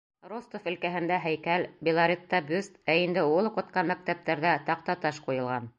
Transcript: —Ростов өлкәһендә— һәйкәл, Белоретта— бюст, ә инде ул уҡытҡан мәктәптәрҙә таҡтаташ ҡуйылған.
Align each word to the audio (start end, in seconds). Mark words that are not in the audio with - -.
—Ростов 0.31 0.63
өлкәһендә— 0.71 1.19
һәйкәл, 1.25 1.67
Белоретта— 1.89 2.41
бюст, 2.49 2.81
ә 2.93 2.97
инде 3.05 3.27
ул 3.35 3.53
уҡытҡан 3.55 3.95
мәктәптәрҙә 3.95 4.57
таҡтаташ 4.71 5.27
ҡуйылған. 5.29 5.69